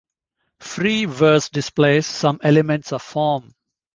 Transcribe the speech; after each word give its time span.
Free 0.61 1.05
verse 1.05 1.49
displays 1.49 2.07
some 2.07 2.39
elements 2.41 2.91
of 2.91 3.03
form. 3.03 3.53